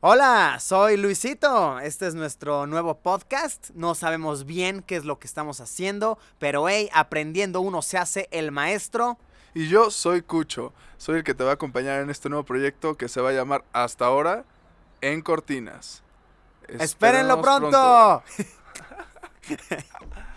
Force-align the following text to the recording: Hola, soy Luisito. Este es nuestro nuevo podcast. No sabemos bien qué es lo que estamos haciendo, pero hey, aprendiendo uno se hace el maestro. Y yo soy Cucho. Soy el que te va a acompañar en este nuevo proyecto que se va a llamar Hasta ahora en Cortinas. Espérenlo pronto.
Hola, 0.00 0.58
soy 0.60 0.96
Luisito. 0.96 1.80
Este 1.80 2.06
es 2.06 2.14
nuestro 2.14 2.68
nuevo 2.68 3.00
podcast. 3.00 3.70
No 3.74 3.96
sabemos 3.96 4.46
bien 4.46 4.80
qué 4.80 4.94
es 4.94 5.04
lo 5.04 5.18
que 5.18 5.26
estamos 5.26 5.60
haciendo, 5.60 6.20
pero 6.38 6.68
hey, 6.68 6.88
aprendiendo 6.92 7.60
uno 7.60 7.82
se 7.82 7.98
hace 7.98 8.28
el 8.30 8.52
maestro. 8.52 9.18
Y 9.54 9.66
yo 9.66 9.90
soy 9.90 10.22
Cucho. 10.22 10.72
Soy 10.98 11.16
el 11.16 11.24
que 11.24 11.34
te 11.34 11.42
va 11.42 11.50
a 11.50 11.54
acompañar 11.54 12.00
en 12.00 12.10
este 12.10 12.28
nuevo 12.28 12.44
proyecto 12.44 12.94
que 12.94 13.08
se 13.08 13.20
va 13.20 13.30
a 13.30 13.32
llamar 13.32 13.64
Hasta 13.72 14.06
ahora 14.06 14.44
en 15.00 15.20
Cortinas. 15.20 16.04
Espérenlo 16.68 17.42
pronto. 17.42 18.22